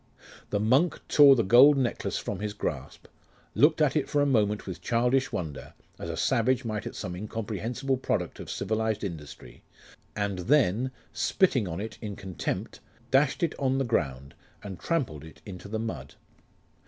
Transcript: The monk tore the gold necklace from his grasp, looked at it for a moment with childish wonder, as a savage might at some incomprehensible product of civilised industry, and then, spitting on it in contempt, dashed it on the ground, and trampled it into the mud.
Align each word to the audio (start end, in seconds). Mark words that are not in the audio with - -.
The 0.49 0.59
monk 0.59 0.99
tore 1.07 1.35
the 1.35 1.43
gold 1.43 1.77
necklace 1.77 2.17
from 2.17 2.39
his 2.39 2.55
grasp, 2.55 3.05
looked 3.53 3.81
at 3.83 3.95
it 3.95 4.09
for 4.09 4.19
a 4.19 4.25
moment 4.25 4.65
with 4.65 4.81
childish 4.81 5.31
wonder, 5.31 5.75
as 5.99 6.09
a 6.09 6.17
savage 6.17 6.65
might 6.65 6.87
at 6.87 6.95
some 6.95 7.15
incomprehensible 7.15 7.97
product 7.97 8.39
of 8.39 8.49
civilised 8.49 9.03
industry, 9.03 9.61
and 10.15 10.39
then, 10.39 10.89
spitting 11.13 11.67
on 11.67 11.79
it 11.79 11.99
in 12.01 12.15
contempt, 12.15 12.79
dashed 13.11 13.43
it 13.43 13.53
on 13.59 13.77
the 13.77 13.85
ground, 13.85 14.33
and 14.63 14.79
trampled 14.79 15.23
it 15.23 15.39
into 15.45 15.67
the 15.67 15.77
mud. 15.77 16.15